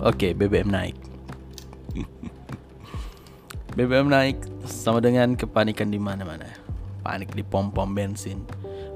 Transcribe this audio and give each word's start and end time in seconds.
Oke, 0.00 0.32
BBM 0.32 0.72
naik. 0.72 0.96
BBM 3.76 4.08
naik 4.08 4.40
sama 4.64 5.04
dengan 5.04 5.36
kepanikan 5.36 5.92
di 5.92 6.00
mana-mana. 6.00 6.48
Panik 7.04 7.36
di 7.36 7.44
pom-pom 7.44 7.92
bensin. 7.92 8.48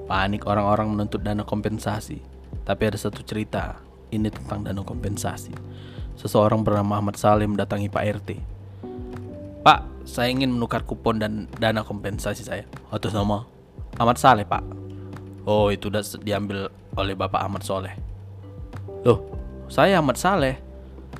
Panik 0.08 0.48
orang-orang 0.48 0.96
menuntut 0.96 1.20
dana 1.20 1.44
kompensasi. 1.44 2.24
Tapi 2.64 2.82
ada 2.88 2.96
satu 2.96 3.20
cerita, 3.20 3.76
ini 4.16 4.32
tentang 4.32 4.64
dana 4.64 4.80
kompensasi. 4.80 5.52
Seseorang 6.16 6.64
bernama 6.64 6.96
Ahmad 6.96 7.20
Saleh 7.20 7.44
mendatangi 7.44 7.92
Pak 7.92 8.04
RT. 8.24 8.30
Pak, 9.60 10.08
saya 10.08 10.32
ingin 10.32 10.56
menukar 10.56 10.88
kupon 10.88 11.20
dan 11.20 11.52
dana 11.60 11.84
kompensasi 11.84 12.48
saya. 12.48 12.64
Atas 12.88 13.12
nama 13.12 13.44
Ahmad 14.00 14.16
Saleh, 14.16 14.48
Pak. 14.48 14.64
Oh, 15.44 15.68
itu 15.68 15.92
sudah 15.92 16.24
diambil 16.24 16.72
oleh 16.96 17.12
Bapak 17.12 17.44
Ahmad 17.44 17.60
Soleh. 17.60 17.92
Loh, 19.04 19.20
saya 19.68 20.00
Ahmad 20.00 20.16
Saleh. 20.16 20.63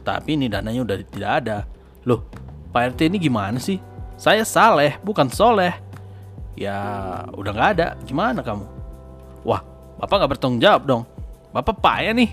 Tapi 0.04 0.36
ini 0.36 0.52
dananya 0.52 0.84
udah 0.84 0.96
tidak 1.08 1.30
ada. 1.40 1.56
Loh, 2.04 2.28
Pak 2.70 2.94
RT 2.94 3.08
ini 3.08 3.16
gimana 3.16 3.56
sih? 3.56 3.80
Saya 4.20 4.44
Saleh, 4.44 5.00
bukan 5.00 5.32
Soleh. 5.32 5.72
Ya, 6.54 6.76
udah 7.34 7.50
nggak 7.50 7.70
ada. 7.80 7.86
Gimana 8.04 8.44
kamu? 8.44 8.68
Wah, 9.42 9.64
Bapak 9.98 10.20
nggak 10.20 10.32
bertanggung 10.36 10.62
jawab 10.62 10.82
dong. 10.84 11.02
Bapak 11.50 11.80
payah 11.80 12.12
nih. 12.12 12.30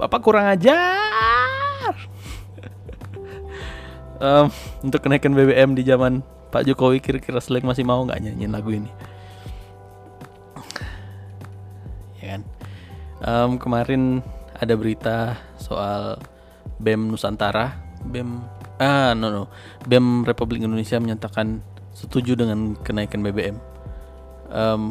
Bapak 0.00 0.20
kurang 0.24 0.48
ajar. 0.48 1.92
Em, 4.22 4.46
untuk 4.80 5.02
kenaikan 5.02 5.34
BBM 5.34 5.74
di 5.74 5.82
zaman 5.82 6.22
Pak 6.54 6.62
Jokowi 6.62 7.02
kira-kira 7.02 7.42
Slang 7.42 7.66
masih 7.66 7.82
mau 7.82 8.06
nggak 8.06 8.22
nyanyiin 8.22 8.54
lagu 8.54 8.70
ini? 8.70 8.90
Ya 12.22 12.38
kan? 12.38 12.42
Em, 13.22 13.50
kemarin 13.58 14.22
ada 14.62 14.78
berita 14.78 15.42
soal 15.58 16.22
BEM 16.78 17.10
Nusantara, 17.10 17.74
BEM 18.06 18.38
ah 18.78 19.10
no 19.18 19.34
no, 19.34 19.42
BEM 19.90 20.22
Republik 20.22 20.62
Indonesia 20.62 21.02
menyatakan 21.02 21.58
setuju 21.90 22.38
dengan 22.38 22.78
kenaikan 22.78 23.26
BBM. 23.26 23.58
Em, 24.54 24.82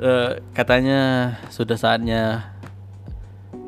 eh, 0.08 0.40
katanya 0.56 1.00
sudah 1.52 1.76
saatnya 1.76 2.52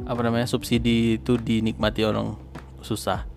apa 0.08 0.20
namanya 0.24 0.48
subsidi 0.48 1.20
itu 1.20 1.36
dinikmati 1.36 2.00
orang 2.00 2.32
susah. 2.80 3.28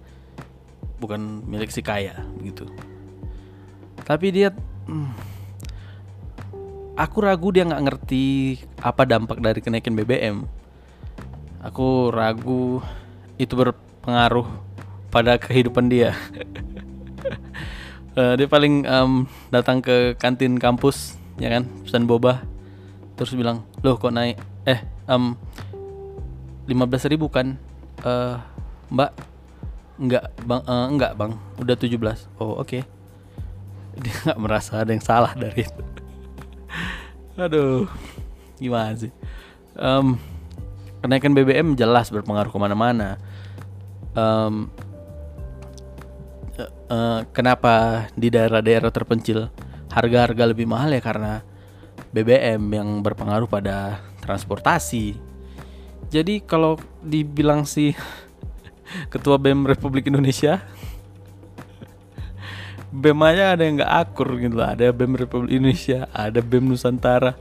Bukan 1.03 1.44
milik 1.47 1.71
si 1.71 1.83
kaya 1.83 2.16
begitu. 2.39 2.67
Tapi 4.07 4.31
dia 4.31 4.55
hmm, 4.88 5.28
aku 7.00 7.23
ragu 7.23 7.55
dia 7.55 7.64
nggak 7.64 7.83
ngerti 7.88 8.59
apa 8.83 9.08
dampak 9.08 9.39
dari 9.39 9.64
kenaikan 9.64 9.95
BBM 9.95 10.44
aku 11.64 12.11
ragu 12.11 12.83
itu 13.39 13.56
berpengaruh 13.56 14.47
pada 15.09 15.39
kehidupan 15.39 15.88
dia. 15.89 16.14
Eh, 18.17 18.36
dia 18.36 18.50
paling 18.52 18.83
em, 18.83 19.30
datang 19.47 19.80
ke 19.80 20.17
kantin 20.19 20.58
kampus 20.59 21.16
ya 21.39 21.47
kan? 21.56 21.64
Pesan 21.86 22.03
boba. 22.03 22.44
Terus 23.16 23.31
bilang 23.38 23.63
loh 23.80 23.95
kok 23.95 24.11
naik? 24.11 24.36
Eh 24.67 24.81
lima 26.67 26.84
belas 26.89 27.06
ribu 27.06 27.31
kan? 27.31 27.56
Eh 28.03 28.36
mbak 28.91 29.13
enggak 30.02 30.36
bang 30.41 30.61
eh, 30.67 30.86
enggak 30.89 31.11
bang. 31.16 31.31
Udah 31.61 31.75
17 31.80 31.95
oh 32.44 32.59
oke. 32.59 32.81
Dia 34.03 34.13
nggak 34.25 34.41
merasa 34.41 34.84
ada 34.84 34.91
yang 34.91 35.06
salah 35.06 35.31
dari 35.38 35.63
itu 35.63 35.98
aduh 37.39 37.87
gimana 38.59 38.91
sih? 38.99 39.11
Em, 39.79 40.19
kenaikan 40.99 41.31
BBM 41.31 41.79
jelas 41.79 42.11
berpengaruh 42.11 42.51
ke 42.51 42.59
mana-mana. 42.59 43.15
Em, 44.11 44.67
eh, 46.59 46.72
eh, 46.91 47.19
kenapa 47.31 48.05
di 48.19 48.28
daerah-daerah 48.28 48.91
terpencil 48.91 49.47
harga-harga 49.88 50.44
lebih 50.51 50.67
mahal 50.67 50.91
ya? 50.91 50.99
Karena 50.99 51.39
BBM 52.11 52.61
yang 52.75 52.89
berpengaruh 52.99 53.47
pada 53.47 54.03
transportasi. 54.19 55.16
Jadi 56.09 56.44
kalau 56.44 56.75
dibilang 56.99 57.63
si 57.63 57.95
Ketua 59.13 59.38
BEM 59.38 59.69
Republik 59.69 60.09
Indonesia 60.09 60.59
BEM 62.89 63.19
aja 63.22 63.53
ada 63.53 63.61
yang 63.66 63.77
nggak 63.77 63.94
akur 63.94 64.29
gitu 64.41 64.57
lah. 64.57 64.73
Ada 64.73 64.89
BEM 64.89 65.13
Republik 65.13 65.53
Indonesia, 65.53 66.09
ada 66.09 66.41
BEM 66.41 66.73
Nusantara, 66.73 67.38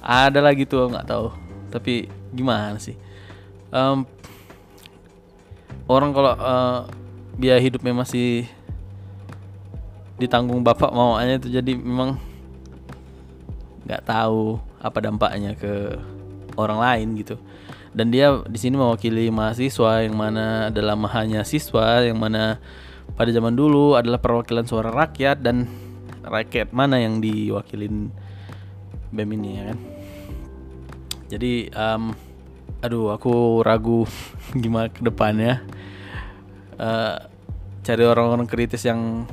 ada 0.00 0.40
lagi 0.44 0.68
tuh 0.68 0.92
nggak 0.92 1.08
tahu. 1.08 1.32
Tapi 1.72 2.08
gimana 2.36 2.76
sih? 2.76 2.96
Em, 3.72 4.04
orang 5.88 6.10
kalau 6.12 6.32
eh, 6.36 6.78
biaya 7.40 7.60
hidupnya 7.62 7.96
masih 7.96 8.44
ditanggung 10.20 10.60
bapak 10.60 10.92
maunya 10.92 11.40
itu 11.40 11.48
jadi 11.48 11.72
memang 11.72 12.20
nggak 13.88 14.04
tahu 14.04 14.60
apa 14.76 14.98
dampaknya 15.00 15.56
ke 15.56 15.96
orang 16.60 16.76
lain 16.76 17.08
gitu 17.16 17.40
dan 17.96 18.12
dia 18.12 18.38
di 18.46 18.58
sini 18.60 18.76
mewakili 18.76 19.32
mahasiswa 19.32 20.04
yang 20.04 20.14
mana 20.14 20.68
adalah 20.68 20.94
mahanya 20.94 21.42
siswa 21.42 22.04
yang 22.04 22.20
mana 22.20 22.60
pada 23.14 23.30
zaman 23.30 23.54
dulu 23.54 23.98
adalah 23.98 24.20
perwakilan 24.22 24.66
suara 24.66 24.90
rakyat 24.92 25.42
dan 25.42 25.66
rakyat 26.24 26.70
mana 26.70 27.00
yang 27.00 27.18
diwakilin 27.18 28.12
BEM 29.10 29.30
ini 29.34 29.50
ya 29.58 29.64
kan? 29.74 29.78
Jadi 31.30 31.52
em, 31.70 32.02
aduh 32.82 33.14
aku 33.14 33.62
ragu 33.62 34.06
gimana 34.62 34.90
ke 34.90 35.02
depannya. 35.02 35.62
Eh, 36.80 37.16
cari 37.80 38.04
orang-orang 38.06 38.46
kritis 38.46 38.86
yang 38.86 39.26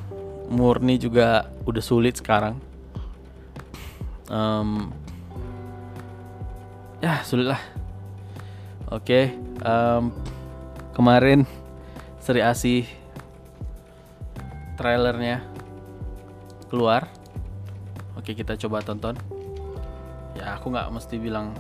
murni 0.50 0.98
juga 0.98 1.50
udah 1.66 1.84
sulit 1.84 2.18
sekarang. 2.18 2.58
Em, 4.30 4.90
ya 7.02 7.22
sulit 7.22 7.50
lah. 7.50 7.62
Oke 8.90 9.36
em, 9.62 10.04
kemarin 10.98 11.46
Sri 12.22 12.42
Asih 12.42 12.97
trailernya 14.78 15.42
keluar. 16.70 17.10
Oke 18.14 18.38
kita 18.38 18.54
coba 18.56 18.86
tonton. 18.86 19.18
Ya 20.38 20.54
aku 20.54 20.70
nggak 20.70 20.94
mesti 20.94 21.18
bilang 21.18 21.58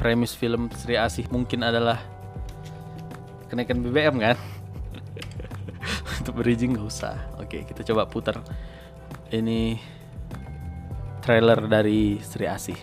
premis 0.00 0.32
film 0.32 0.72
Sri 0.72 0.96
Asih 0.96 1.28
mungkin 1.28 1.60
adalah 1.62 2.00
kenaikan 3.52 3.84
BBM 3.84 4.16
kan? 4.16 4.36
Untuk 6.18 6.40
bridging 6.40 6.72
nggak 6.74 6.88
usah. 6.88 7.20
Oke 7.36 7.68
kita 7.68 7.84
coba 7.84 8.08
putar 8.08 8.40
ini 9.28 9.76
trailer 11.20 11.68
dari 11.68 12.16
Sri 12.24 12.48
Asih. 12.48 12.80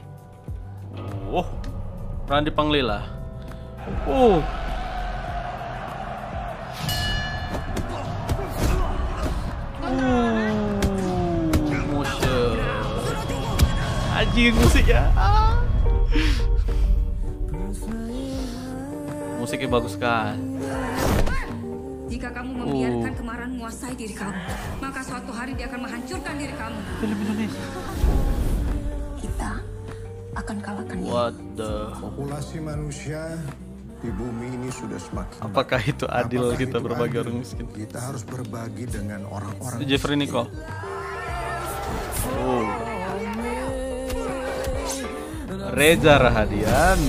Oh. 1.34 1.50
Randy 2.30 2.54
Panglila. 2.54 3.02
Oh 4.06 4.69
Anjing 14.40 14.56
musiknya. 14.56 15.04
Ah. 15.20 15.52
Musiknya 19.36 19.68
bagus 19.68 20.00
kan. 20.00 20.40
Jika 22.08 22.32
kamu 22.32 22.52
membiarkan 22.64 23.14
kemarahan 23.20 23.52
menguasai 23.52 24.00
diri 24.00 24.16
kamu, 24.16 24.40
maka 24.80 25.04
suatu 25.04 25.36
hari 25.36 25.60
dia 25.60 25.68
akan 25.68 25.84
menghancurkan 25.84 26.40
diri 26.40 26.56
kamu. 26.56 26.80
Film 27.04 27.18
Indonesia. 27.20 27.66
Kita 29.20 29.52
akan 30.40 30.58
kalahkan 30.64 30.96
dia. 30.96 31.12
What 31.12 31.36
the? 31.60 31.76
Populasi 32.00 32.64
manusia 32.64 33.36
di 34.00 34.08
bumi 34.08 34.56
ini 34.56 34.72
sudah 34.72 35.04
semakin 35.04 35.52
Apakah 35.52 35.84
itu 35.84 36.08
adil 36.08 36.48
Apakah 36.48 36.60
kita 36.64 36.78
itu 36.80 36.86
berbagi 36.88 37.16
adil? 37.20 37.24
orang 37.28 37.36
miskin? 37.44 37.68
Kita 37.76 38.00
harus 38.00 38.24
berbagi 38.24 38.88
dengan 38.88 39.28
orang-orang 39.28 39.84
Jeffrey 39.84 40.16
Nicole. 40.16 40.48
Oh. 42.40 42.89
Reza 45.70 46.18
Rahadian. 46.18 47.00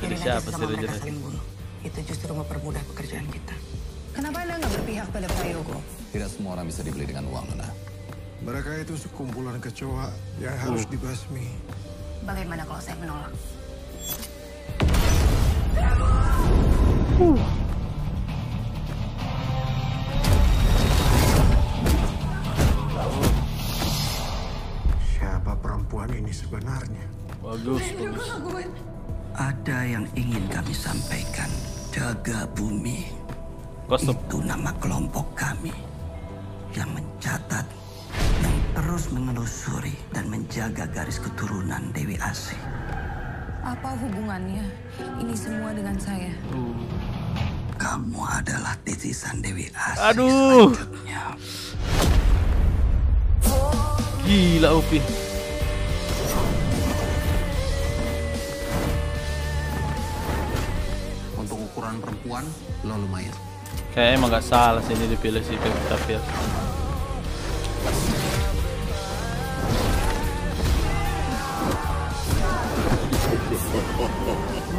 Jadi 0.00 0.14
siapa 0.16 0.48
sih 0.48 0.64
Reza 0.64 0.86
Rahadian? 0.86 1.16
Itu 1.82 1.98
justru 2.04 2.30
mempermudah 2.30 2.82
pekerjaan 2.94 3.26
kita. 3.26 3.54
Kenapa 4.12 4.42
Anda 4.44 4.58
nggak 4.58 4.72
berpihak 4.76 5.08
pada 5.10 5.26
Prayogo? 5.32 5.76
Tidak 6.10 6.28
semua 6.28 6.58
orang 6.58 6.66
bisa 6.68 6.82
dibeli 6.82 7.06
dengan 7.06 7.26
uang, 7.30 7.44
Nona. 7.50 7.68
Mereka 8.40 8.70
itu 8.80 8.94
sekumpulan 8.96 9.58
kecoa 9.58 10.08
yang 10.40 10.56
harus 10.56 10.84
Uh. 10.84 10.90
dibasmi. 10.90 11.46
Bagaimana 12.24 12.62
kalau 12.64 12.80
saya 12.80 12.96
menolak? 13.00 13.32
Siapa 15.74 16.08
Nama 34.60 34.76
kelompok 34.76 35.24
kami. 35.32 35.72
Yang 36.76 37.00
mencatat, 37.00 37.64
yang 38.44 38.56
terus 38.76 39.08
menelusuri 39.08 39.96
dan 40.12 40.28
menjaga 40.28 40.84
garis 40.84 41.16
keturunan 41.16 41.80
Dewi 41.96 42.20
Asih. 42.20 42.60
Apa 43.64 43.96
hubungannya 43.96 44.60
ini 45.16 45.32
semua 45.32 45.72
dengan 45.72 45.96
saya? 45.96 46.28
Kamu 47.80 48.20
adalah 48.20 48.76
titisan 48.84 49.40
Dewi 49.40 49.72
Asih 49.72 50.12
Aduh. 50.12 50.76
selanjutnya. 50.76 51.24
Gila 54.28 54.70
Upi. 54.76 55.00
Untuk 61.32 61.64
ukuran 61.64 61.96
perempuan, 62.04 62.44
lo 62.84 63.00
lumayan. 63.00 63.49
Kayaknya 63.90 64.16
emang 64.22 64.30
gak 64.30 64.46
salah 64.46 64.82
sih 64.86 64.94
ini 64.94 65.10
dipilih 65.10 65.42
si 65.42 65.58
Pevita 65.58 65.96
Pierce. 66.06 66.30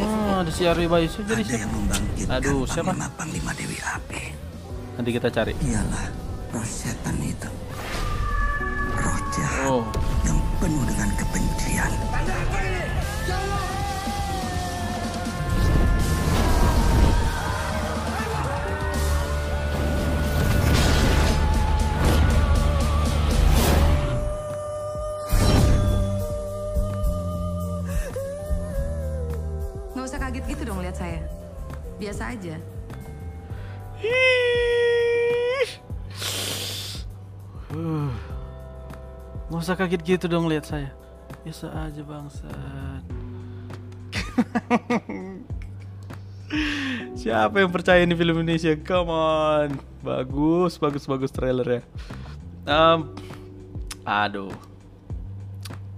Oh, 0.01 0.41
ada 0.41 0.51
si 0.51 0.63
Arwi 0.65 0.87
Bayu 0.87 1.07
jadi 1.11 1.43
Ada 1.43 1.43
siapa? 1.43 1.77
Aduh, 2.39 2.63
siapa? 2.65 2.91
panglima-panglima 2.95 3.51
Dewi 3.53 3.77
Api. 3.83 4.23
Nanti 4.97 5.09
kita 5.11 5.27
cari. 5.27 5.53
Ialah 5.59 6.07
roh 6.55 6.65
setan 6.65 7.15
itu. 7.19 7.49
Roh 8.95 9.19
jahat 9.35 9.67
Oh, 9.67 9.83
yang 10.23 10.39
penuh 10.57 10.83
dengan 10.87 11.09
kebencian. 11.19 11.91
Kaget 30.21 30.53
gitu 30.53 30.69
dong 30.69 30.85
lihat 30.85 30.93
saya. 30.93 31.25
Biasa 31.97 32.37
aja. 32.37 32.55
nggak 39.49 39.61
usah 39.65 39.73
kaget 39.73 40.01
gitu 40.05 40.29
dong 40.29 40.45
lihat 40.45 40.69
saya. 40.69 40.93
Biasa 41.41 41.73
aja 41.73 42.01
bangsat. 42.05 43.03
Siapa 47.17 47.57
yang 47.57 47.73
percaya 47.73 48.05
ini 48.05 48.13
film 48.13 48.45
Indonesia? 48.45 48.77
Come 48.77 49.09
on, 49.09 49.69
bagus, 50.05 50.77
bagus, 50.77 51.09
bagus 51.09 51.33
trailernya. 51.33 51.81
Um, 52.69 53.09
aduh, 54.05 54.53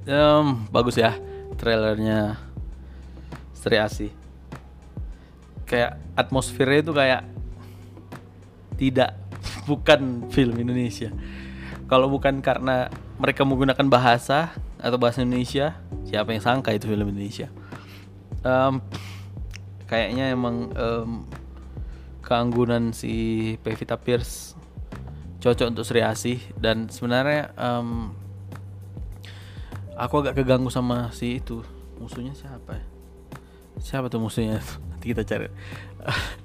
um, 0.07 0.63
bagus 0.71 0.95
ya 0.95 1.11
trailernya 1.59 2.52
Sri 3.63 3.79
Asih. 3.79 4.11
Kayak 5.63 5.95
atmosfernya 6.19 6.83
itu 6.83 6.91
kayak 6.91 7.23
tidak 8.75 9.15
bukan 9.63 10.27
film 10.27 10.59
Indonesia. 10.59 11.15
Kalau 11.87 12.11
bukan 12.11 12.43
karena 12.43 12.91
mereka 13.15 13.47
menggunakan 13.47 13.87
bahasa 13.87 14.51
atau 14.83 14.99
bahasa 14.99 15.23
Indonesia, 15.23 15.79
siapa 16.03 16.35
yang 16.35 16.43
sangka 16.43 16.75
itu 16.75 16.91
film 16.91 17.07
Indonesia? 17.07 17.47
Em, 18.43 18.83
kayaknya 19.87 20.35
emang 20.35 20.67
em, 20.75 21.23
keanggunan 22.19 22.91
si 22.91 23.55
Pevita 23.63 23.95
Pierce 23.95 24.59
cocok 25.39 25.71
untuk 25.71 25.87
Sri 25.87 26.03
Asih 26.03 26.43
dan 26.59 26.91
sebenarnya 26.91 27.55
em, 27.55 28.11
aku 29.95 30.19
agak 30.19 30.43
keganggu 30.43 30.67
sama 30.67 31.15
si 31.15 31.39
itu 31.39 31.63
musuhnya 31.99 32.35
siapa 32.35 32.75
ya? 32.75 32.92
Siapa 33.83 34.07
tuh 34.07 34.23
musuhnya? 34.23 34.63
Nanti 34.89 35.05
kita 35.11 35.27
cari. 35.27 35.51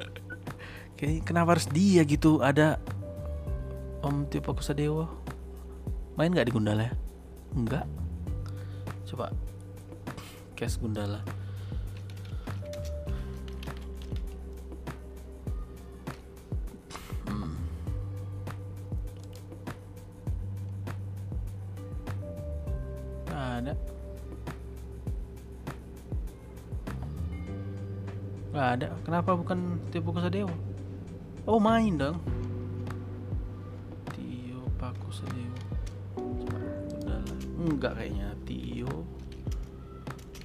Kayaknya 0.99 1.23
kenapa 1.23 1.55
harus 1.55 1.70
dia 1.70 2.02
gitu? 2.02 2.43
Ada 2.43 2.82
Om 4.02 4.26
Tio 4.26 4.43
Pakusadewa 4.43 5.06
main 6.19 6.35
nggak 6.35 6.50
di 6.50 6.52
Gundala 6.52 6.90
ya? 6.90 6.93
Enggak. 7.55 7.87
Coba 9.06 9.31
case 10.58 10.82
Gundala. 10.82 11.23
Nggak 28.58 28.75
ada. 28.75 28.88
Kenapa 29.06 29.38
bukan 29.38 29.78
Tio 29.94 30.02
Pakusadewa? 30.02 30.50
Oh 31.46 31.62
main 31.62 31.94
dong. 31.94 32.19
Tio 34.10 34.66
Pakusadewa. 34.82 35.58
Coba 36.19 36.58
Gundala. 36.90 37.22
Enggak 37.55 37.93
kayaknya 37.94 38.34
Tio 38.43 39.06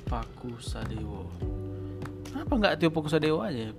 Pakusadewo. 0.06 1.25
Kenapa 2.30 2.54
nggak 2.54 2.75
Tio 2.77 2.94
Pakusadewo 2.94 3.42
aja? 3.42 3.74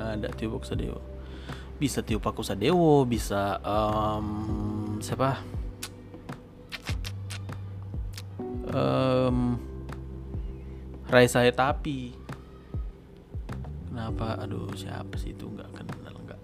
Nggak 0.00 0.08
ada 0.16 0.28
Tio 0.32 0.48
Pakusadewo. 0.56 0.96
Bisa 1.76 2.00
Tio 2.00 2.24
Pakusadewo, 2.24 3.04
bisa 3.04 3.60
em, 3.60 4.96
siapa? 5.04 5.44
Raisa 11.10 11.42
Hetapi. 11.42 12.14
Kenapa? 13.90 14.38
Aduh, 14.38 14.70
siapa 14.78 15.18
sih 15.18 15.34
itu 15.34 15.50
nggak 15.50 15.70
kenal 15.74 16.14
nggak? 16.22 16.40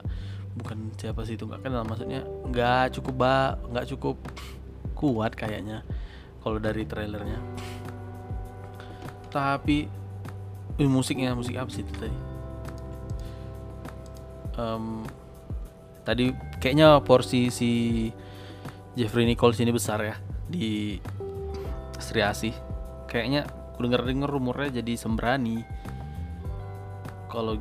Bukan 0.58 0.90
siapa 0.98 1.22
sih 1.22 1.38
itu 1.38 1.46
nggak 1.46 1.62
kenal 1.62 1.86
maksudnya 1.86 2.26
nggak 2.50 2.98
cukup 2.98 3.14
ba, 3.14 3.56
nggak 3.70 3.86
cukup 3.94 4.18
kuat 4.98 5.38
kayaknya 5.38 5.86
kalau 6.42 6.58
dari 6.58 6.82
trailernya. 6.82 7.38
Tapi 9.30 10.06
Wih, 10.76 10.92
musiknya 10.92 11.32
musik 11.32 11.56
apa 11.56 11.72
sih 11.72 11.80
itu 11.80 11.92
tadi? 11.96 12.18
Em, 14.60 15.08
tadi 16.04 16.36
kayaknya 16.60 17.00
porsi 17.00 17.48
si 17.48 17.70
Jeffrey 18.92 19.24
Nichols 19.24 19.56
ini 19.56 19.72
besar 19.72 20.04
ya 20.04 20.16
di 20.44 21.00
Sri 21.96 22.20
Asih. 22.20 22.52
Kayaknya 23.08 23.48
aku 23.76 23.84
denger-denger 23.84 24.24
rumornya 24.24 24.80
jadi 24.80 24.96
sembrani. 24.96 25.60
Kalau 27.28 27.60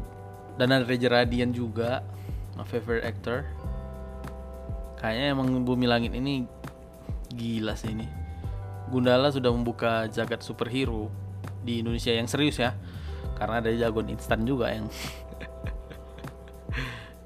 dan 0.55 0.71
ada 0.71 0.87
Reza 0.87 1.11
juga, 1.51 1.99
my 2.55 2.63
favorite 2.63 3.03
actor. 3.03 3.43
Kayaknya 4.95 5.35
emang 5.35 5.67
Bumi 5.67 5.91
Langit 5.91 6.15
ini 6.15 6.47
gila 7.35 7.75
sih 7.75 7.91
ini. 7.91 8.07
Gundala 8.87 9.27
sudah 9.27 9.51
membuka 9.51 10.07
jagat 10.07 10.39
superhero 10.39 11.11
di 11.67 11.83
Indonesia 11.83 12.15
yang 12.15 12.31
serius 12.31 12.63
ya. 12.63 12.71
Karena 13.35 13.59
ada 13.59 13.75
jagoan 13.75 14.07
instan 14.07 14.47
juga 14.47 14.71
yang 14.71 14.87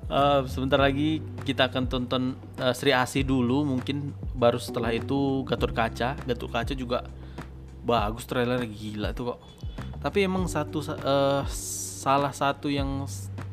Eh, 0.09 0.41
sebentar 0.49 0.81
lagi 0.81 1.21
kita 1.45 1.69
akan 1.69 1.85
tonton 1.85 2.33
eh, 2.57 2.73
Sri 2.73 2.89
Asih 2.89 3.21
dulu 3.21 3.61
mungkin 3.61 4.17
baru 4.33 4.57
setelah 4.57 4.89
itu 4.89 5.45
Gatot 5.45 5.69
Kaca 5.69 6.17
Gatot 6.25 6.49
Kaca 6.49 6.73
juga 6.73 7.05
bagus 7.83 8.27
trailer 8.27 8.63
gila 8.65 9.11
tuh 9.15 9.35
kok. 9.35 9.39
Tapi 9.99 10.23
emang 10.23 10.47
satu 10.47 10.79
sa- 10.79 10.99
eh, 10.99 11.43
salah 11.99 12.31
satu 12.31 12.71
yang 12.71 13.03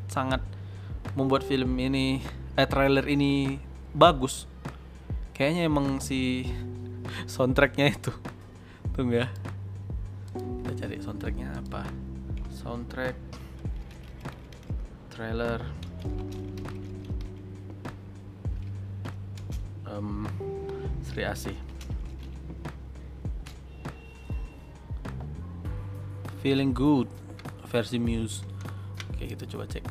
sangat 0.06 0.42
membuat 1.18 1.42
film 1.42 1.74
ini 1.78 2.22
eh 2.54 2.68
trailer 2.68 3.04
ini 3.06 3.58
bagus. 3.92 4.46
Kayaknya 5.34 5.62
emang 5.68 6.00
si 6.00 6.46
soundtracknya 7.32 7.86
itu. 7.92 8.12
Tunggu 8.94 9.26
ya. 9.26 9.28
Kita 10.36 10.72
cari 10.86 10.96
soundtracknya 11.02 11.48
apa. 11.60 11.82
Soundtrack 12.52 13.16
trailer. 15.12 15.60
Em, 19.86 20.26
Sri 21.06 21.22
Asih 21.22 21.56
Feeling 26.46 26.70
Good 26.70 27.10
versi 27.66 27.98
Muse 27.98 28.46
Oke 29.10 29.34
kita 29.34 29.50
coba 29.50 29.66
cek 29.66 29.82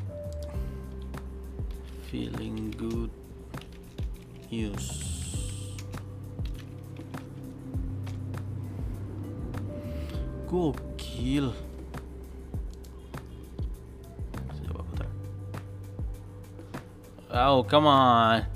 Feeling 2.07 2.71
Good 2.79 3.11
Muse 4.47 5.03
Gokil. 10.47 11.51
Coba 14.63 14.81
putar. 14.87 15.09
Oh, 17.35 17.67
come 17.67 17.91
on. 17.91 18.47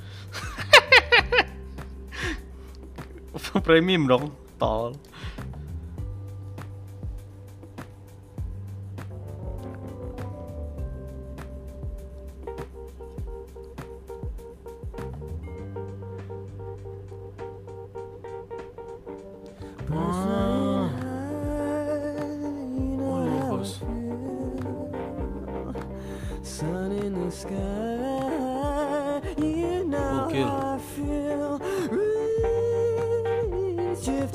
Premium 3.67 4.07
dong, 4.07 4.31
tol. 4.55 4.95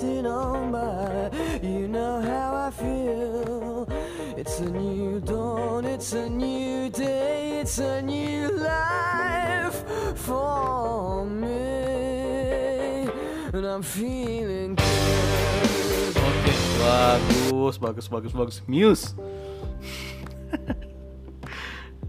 Drifting 0.05 0.27
on 0.27 0.73
by, 0.73 1.31
you 1.63 1.89
know 1.89 2.21
how 2.21 2.69
I 2.69 2.71
feel. 2.71 3.89
It's 4.37 4.61
a 4.61 4.69
new 4.69 5.21
dawn, 5.21 5.85
it's 5.85 6.13
a 6.13 6.29
new 6.29 6.91
day, 6.91 7.61
it's 7.61 7.79
a 7.79 8.03
new 8.03 8.51
life 8.59 9.85
for 10.17 11.25
me, 11.25 13.09
and 13.53 13.65
I'm 13.65 13.83
feeling 13.83 14.75
good. 14.75 16.17
Oke, 16.17 16.53
bagus, 16.81 17.79
bagus, 17.79 18.09
bagus, 18.09 18.33
bagus. 18.33 18.63
Muse. 18.69 19.15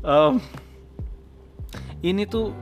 Em, 0.06 0.38
ini 2.06 2.30
tuh 2.30 2.54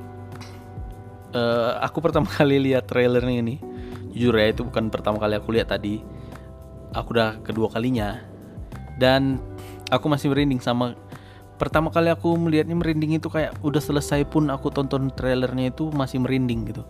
eh, 1.36 1.72
aku 1.84 2.00
pertama 2.00 2.24
kali 2.32 2.56
lihat 2.72 2.88
trailernya 2.88 3.36
ini. 3.44 3.73
Jujur 4.14 4.38
ya, 4.38 4.54
itu 4.54 4.62
bukan 4.62 4.94
pertama 4.94 5.18
kali 5.18 5.36
aku 5.36 5.50
lihat 5.52 5.74
tadi. 5.74 6.00
Aku 6.94 7.18
udah 7.18 7.42
kedua 7.42 7.68
kalinya. 7.74 8.22
Dan 9.02 9.42
aku 9.90 10.06
masih 10.08 10.30
merinding 10.30 10.62
sama 10.62 10.94
pertama 11.58 11.90
kali 11.90 12.10
aku 12.10 12.34
melihatnya 12.38 12.76
merinding 12.78 13.18
itu 13.18 13.30
kayak 13.30 13.58
udah 13.66 13.82
selesai 13.82 14.26
pun 14.30 14.50
aku 14.54 14.70
tonton 14.70 15.10
trailernya 15.14 15.74
itu 15.74 15.90
masih 15.90 16.22
merinding 16.22 16.70
gitu. 16.70 16.86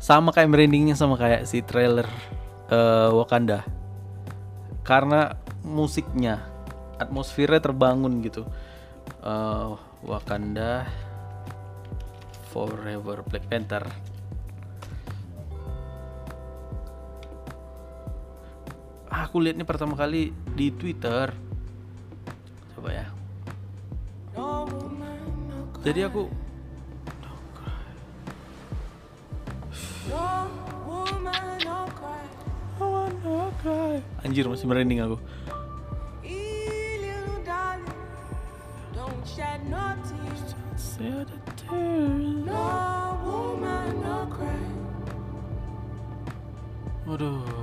Sama 0.00 0.32
kayak 0.32 0.48
merindingnya 0.48 0.96
sama 0.96 1.20
kayak 1.20 1.44
si 1.44 1.60
trailer 1.60 2.08
eh, 2.72 3.10
Wakanda 3.12 3.66
karena 4.88 5.36
musiknya 5.60 6.48
atmosfernya 6.96 7.60
terbangun 7.60 8.24
gitu 8.24 8.48
Eh, 9.18 9.70
Wakanda 10.06 10.86
Forever 12.54 13.26
Black 13.26 13.50
Panther 13.50 13.84
aku 19.24 19.42
lihat 19.42 19.58
ini 19.58 19.66
pertama 19.66 19.98
kali 19.98 20.30
di 20.54 20.70
Twitter. 20.70 21.34
Coba 22.74 22.90
ya. 22.94 23.06
Jadi 25.82 26.00
aku 26.04 26.28
anjir 34.22 34.44
masih 34.46 34.66
merinding 34.68 35.00
aku. 35.02 35.16
Don't 47.18 47.57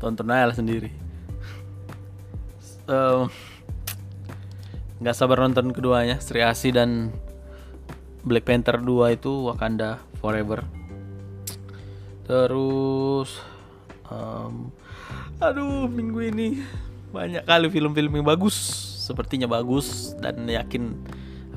Tonton 0.00 0.32
aja 0.32 0.48
lah 0.48 0.56
sendiri. 0.56 0.90
Nggak 5.00 5.16
sabar 5.16 5.40
nonton 5.40 5.72
keduanya, 5.72 6.20
Sri 6.20 6.44
Asi 6.44 6.74
dan 6.74 7.14
Black 8.20 8.44
Panther 8.44 8.76
2 8.80 9.16
itu 9.16 9.32
Wakanda 9.48 9.96
Forever. 10.20 10.64
Terus 12.28 13.40
em, 14.12 14.68
aduh 15.40 15.88
minggu 15.88 16.20
ini 16.28 16.48
banyak 17.10 17.42
kali 17.48 17.66
film-film 17.72 18.22
yang 18.22 18.28
bagus 18.28 18.54
sepertinya 19.02 19.50
bagus 19.50 20.14
dan 20.22 20.46
yakin 20.46 20.94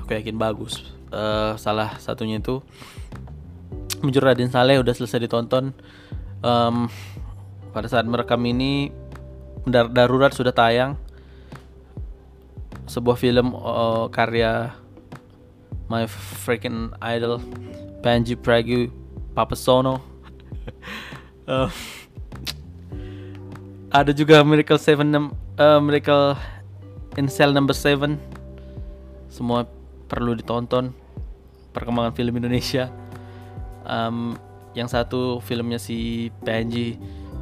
aku 0.01 0.17
yakin 0.17 0.39
bagus 0.39 0.89
Eh, 1.13 1.53
salah 1.61 2.01
satunya 2.01 2.41
itu 2.41 2.65
Mujur 4.01 4.25
Raden 4.25 4.49
Saleh 4.49 4.81
udah 4.81 4.97
selesai 4.97 5.29
ditonton 5.29 5.77
Em, 6.41 6.91
pada 7.73 7.89
saat 7.89 8.05
merekam 8.05 8.39
ini 8.45 8.93
dar- 9.65 9.89
darurat 9.89 10.31
sudah 10.31 10.53
tayang. 10.53 10.95
Sebuah 12.85 13.17
film 13.17 13.57
eh, 13.57 14.05
karya 14.13 14.71
my 15.89 16.07
freaking 16.45 16.93
idol 17.01 17.41
Panji 18.05 18.37
Pragu 18.37 18.87
Papasono. 19.33 19.99
Eh, 21.43 21.71
ada 23.91 24.15
juga 24.15 24.39
Miracle 24.47 24.79
Seven 24.79 25.11
eh, 25.59 25.79
Miracle 25.83 26.39
in 27.19 27.27
Cell 27.27 27.51
Number 27.51 27.75
7 27.75 28.15
semua 29.27 29.67
perlu 30.07 30.39
ditonton 30.39 30.95
perkembangan 31.73 32.13
film 32.13 32.37
Indonesia. 32.37 32.87
Em, 33.83 34.37
yang 34.77 34.87
satu 34.87 35.41
filmnya 35.41 35.81
si 35.81 36.29
Panji 36.45 36.95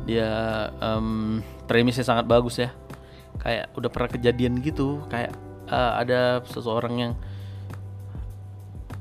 dia 0.05 0.29
em, 0.81 1.39
premisnya 1.69 2.05
sangat 2.05 2.25
bagus 2.25 2.57
ya. 2.61 2.73
Kayak 3.41 3.73
udah 3.73 3.89
pernah 3.89 4.09
kejadian 4.11 4.61
gitu 4.61 5.01
kayak 5.09 5.33
eh, 5.69 5.93
ada 5.97 6.43
seseorang 6.45 6.93
yang 6.99 7.13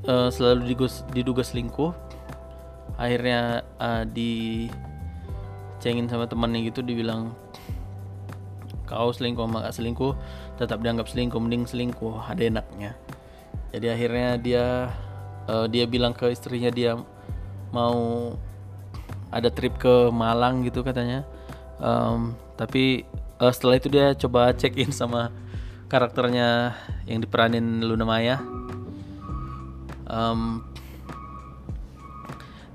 eh, 0.06 0.28
selalu 0.32 0.64
digus- 0.72 1.04
diduga 1.12 1.44
selingkuh 1.44 1.92
akhirnya 2.96 3.64
eh, 3.80 4.04
dicengin 5.78 6.08
sama 6.08 6.28
temannya 6.28 6.68
gitu 6.68 6.80
dibilang 6.84 7.32
kau 8.84 9.14
selingkuh 9.14 9.46
gak 9.54 9.70
selingkuh 9.70 10.18
tetap 10.58 10.82
dianggap 10.82 11.06
selingkuh 11.06 11.38
mending 11.38 11.62
selingkuh 11.64 12.20
ada 12.26 12.42
enaknya. 12.42 12.92
Jadi 13.70 13.86
akhirnya 13.86 14.30
dia 14.40 14.90
eh, 15.46 15.66
dia 15.70 15.84
bilang 15.86 16.12
ke 16.12 16.28
istrinya 16.32 16.70
dia 16.74 16.98
mau 17.70 18.34
ada 19.30 19.48
trip 19.48 19.78
ke 19.78 20.10
Malang 20.10 20.66
gitu 20.66 20.82
katanya. 20.82 21.24
Em, 21.80 22.34
tapi 22.58 23.06
eh, 23.40 23.52
setelah 23.54 23.78
itu 23.78 23.88
dia 23.88 24.12
coba 24.18 24.52
check 24.52 24.76
in 24.76 24.92
sama 24.92 25.30
karakternya 25.90 26.74
yang 27.06 27.22
diperanin 27.22 27.82
Luna 27.82 28.06
Maya. 28.06 28.42
Em, 30.10 30.62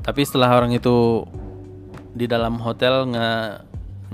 tapi 0.02 0.22
setelah 0.24 0.56
orang 0.56 0.72
itu 0.76 1.28
di 2.16 2.26
dalam 2.26 2.58
hotel 2.64 3.12
nggak 3.12 3.48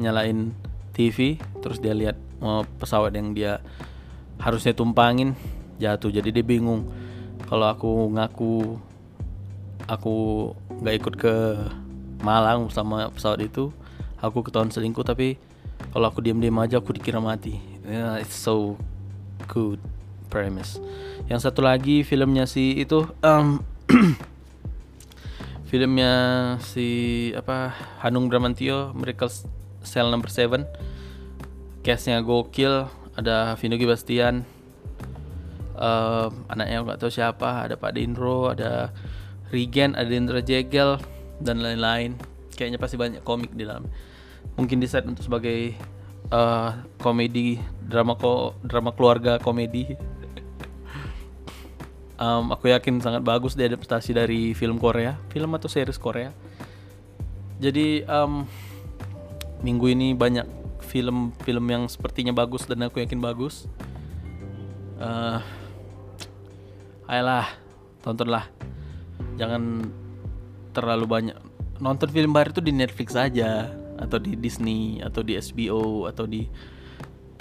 nyalain 0.01 0.49
TV 0.97 1.37
terus 1.61 1.77
dia 1.77 1.93
lihat 1.93 2.17
oh, 2.41 2.65
pesawat 2.81 3.13
yang 3.13 3.37
dia 3.37 3.61
harusnya 4.41 4.73
tumpangin 4.73 5.37
jatuh. 5.77 6.09
Jadi 6.09 6.33
dia 6.33 6.45
bingung 6.45 6.89
kalau 7.45 7.69
aku 7.69 7.91
ngaku 8.09 8.79
aku 9.85 10.15
nggak 10.81 10.95
ikut 10.97 11.13
ke 11.19 11.35
Malang 12.21 12.69
sama 12.69 13.09
pesawat 13.09 13.41
itu 13.41 13.73
aku 14.21 14.45
ketahuan 14.45 14.69
selingkuh 14.69 15.01
tapi 15.01 15.41
kalau 15.89 16.07
aku 16.07 16.21
diam-diam 16.21 16.55
aja 16.61 16.77
aku 16.77 16.93
dikira 16.93 17.17
mati. 17.17 17.57
Yeah, 17.83 18.21
it's 18.21 18.37
so 18.37 18.77
good 19.49 19.81
premise. 20.29 20.77
Yang 21.25 21.49
satu 21.49 21.65
lagi 21.65 22.05
filmnya 22.05 22.45
si 22.45 22.77
itu 22.77 23.09
em, 23.25 23.59
filmnya 25.71 26.13
si 26.61 26.87
apa 27.33 27.73
Hanung 28.05 28.29
Bramantio 28.29 28.93
Miracle 28.93 29.31
Cell 29.81 30.13
Number 30.13 30.29
7 30.29 30.67
castnya 31.81 32.21
gokil 32.21 32.85
ada 33.17 33.57
Vino 33.57 33.75
Bastian 33.79 34.45
eh, 35.79 36.27
anaknya 36.51 36.85
nggak 36.85 36.99
tahu 37.01 37.11
siapa 37.11 37.65
ada 37.65 37.75
Pak 37.79 37.97
Dindro 37.97 38.53
ada 38.53 38.93
Regen 39.49 39.97
ada 39.97 40.11
Indra 40.11 40.39
Jegel 40.39 41.01
dan 41.41 41.59
lain-lain 41.59 42.15
kayaknya 42.53 42.77
pasti 42.77 42.95
banyak 42.95 43.25
komik 43.25 43.51
di 43.57 43.65
dalam 43.65 43.89
mungkin 44.55 44.77
di 44.77 44.87
set 44.87 45.05
untuk 45.09 45.25
sebagai 45.25 45.73
eh, 46.29 46.69
komedi 47.01 47.57
drama 47.81 48.15
ko 48.15 48.55
drama 48.61 48.93
keluarga 48.93 49.41
komedi 49.41 49.91
Um, 52.21 52.53
aku 52.53 52.69
yakin 52.69 53.01
sangat 53.01 53.25
bagus 53.25 53.57
diadaptasi 53.57 54.13
dari 54.13 54.53
film 54.53 54.77
Korea, 54.77 55.17
film 55.33 55.57
atau 55.57 55.65
series 55.65 55.97
Korea. 55.97 56.29
Jadi 57.57 58.05
um, 58.05 58.45
minggu 59.65 59.89
ini 59.89 60.13
banyak 60.13 60.45
film-film 60.85 61.65
yang 61.65 61.83
sepertinya 61.89 62.29
bagus 62.29 62.69
dan 62.69 62.85
aku 62.85 63.01
yakin 63.01 63.17
bagus. 63.17 63.65
Uh, 65.01 65.41
ayolah, 67.09 67.49
tontonlah. 68.05 68.45
Jangan 69.41 69.89
terlalu 70.71 71.05
banyak 71.07 71.37
nonton 71.81 72.09
film 72.13 72.31
baru 72.31 72.53
itu 72.53 72.61
di 72.61 72.73
Netflix 72.73 73.17
saja 73.17 73.67
atau 73.97 74.17
di 74.17 74.33
Disney 74.37 75.01
atau 75.01 75.21
di 75.21 75.37
HBO 75.37 76.09
atau 76.09 76.25
di 76.25 76.45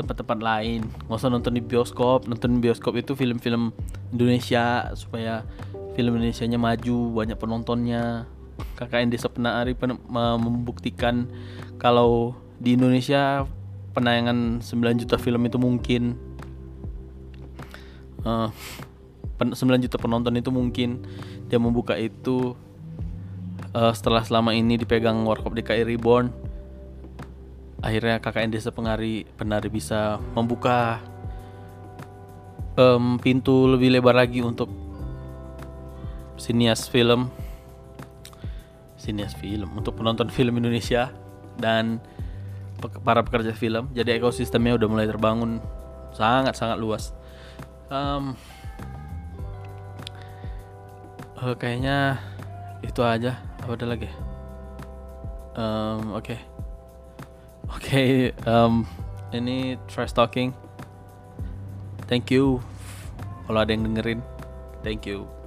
tempat-tempat 0.00 0.38
lain. 0.40 0.88
Nggak 1.08 1.20
usah 1.20 1.28
nonton 1.28 1.52
di 1.52 1.62
bioskop 1.64 2.24
nonton 2.24 2.60
bioskop 2.60 2.96
itu 2.96 3.12
film-film 3.12 3.72
Indonesia 4.12 4.92
supaya 4.96 5.44
film 5.92 6.16
Indonesia 6.16 6.48
nya 6.48 6.56
maju 6.56 6.96
banyak 7.12 7.36
penontonnya. 7.36 8.24
KKN 8.76 9.08
Desa 9.08 9.28
Penari 9.32 9.72
pen- 9.72 10.00
membuktikan 10.12 11.28
kalau 11.80 12.36
di 12.60 12.76
Indonesia 12.76 13.48
penayangan 13.96 14.60
9 14.60 15.00
juta 15.00 15.16
film 15.16 15.40
itu 15.48 15.56
mungkin. 15.56 16.16
Uh, 18.20 18.52
9 19.40 19.56
juta 19.80 19.96
penonton 19.96 20.36
itu 20.36 20.52
mungkin. 20.52 21.00
Dia 21.48 21.56
membuka 21.56 21.96
itu 21.96 22.52
uh, 23.74 23.92
setelah 23.94 24.22
selama 24.24 24.54
ini 24.54 24.78
dipegang 24.80 25.22
Warkop 25.26 25.54
DKI 25.54 25.86
Reborn 25.86 26.30
akhirnya 27.80 28.20
KKN 28.20 28.50
Desa 28.52 28.70
Penari 28.70 29.24
Penari 29.24 29.72
bisa 29.72 30.20
membuka 30.36 31.00
um, 32.76 33.16
pintu 33.18 33.66
lebih 33.68 33.92
lebar 33.92 34.16
lagi 34.16 34.44
untuk 34.44 34.68
sinias 36.40 36.88
film. 36.88 37.28
Sinias 39.00 39.32
film 39.36 39.80
untuk 39.80 39.96
penonton 39.96 40.28
film 40.28 40.60
Indonesia 40.60 41.08
dan 41.56 42.00
para 43.04 43.24
pekerja 43.24 43.52
film. 43.56 43.92
Jadi 43.96 44.16
ekosistemnya 44.20 44.76
udah 44.76 44.88
mulai 44.88 45.08
terbangun 45.08 45.60
sangat 46.12 46.56
sangat 46.56 46.76
luas. 46.80 47.16
Um, 47.88 48.36
eh, 51.40 51.54
kayaknya 51.56 52.20
itu 52.80 53.00
aja 53.04 53.36
apa 53.70 53.78
ada 53.78 53.86
lagi 53.94 54.10
oke 56.18 56.50
Oke, 57.70 58.34
ini 59.30 59.78
trash 59.86 60.10
talking. 60.10 60.50
Thank 62.10 62.34
you 62.34 62.58
kalau 63.46 63.62
ada 63.62 63.70
yang 63.70 63.86
dengerin. 63.86 64.20
Thank 64.82 65.06
you. 65.06 65.39